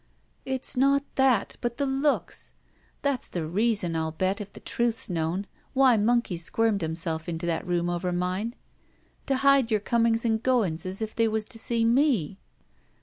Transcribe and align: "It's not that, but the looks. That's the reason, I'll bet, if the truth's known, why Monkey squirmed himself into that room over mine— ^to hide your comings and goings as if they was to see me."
"It's 0.45 0.75
not 0.75 1.03
that, 1.13 1.57
but 1.61 1.77
the 1.77 1.85
looks. 1.85 2.53
That's 3.03 3.27
the 3.27 3.45
reason, 3.45 3.95
I'll 3.95 4.11
bet, 4.11 4.41
if 4.41 4.51
the 4.51 4.59
truth's 4.59 5.11
known, 5.11 5.45
why 5.73 5.95
Monkey 5.95 6.37
squirmed 6.37 6.81
himself 6.81 7.29
into 7.29 7.45
that 7.45 7.67
room 7.67 7.87
over 7.87 8.11
mine— 8.11 8.55
^to 9.27 9.35
hide 9.35 9.69
your 9.69 9.79
comings 9.79 10.25
and 10.25 10.41
goings 10.41 10.87
as 10.87 11.03
if 11.03 11.13
they 11.13 11.27
was 11.27 11.45
to 11.45 11.59
see 11.59 11.85
me." 11.85 12.39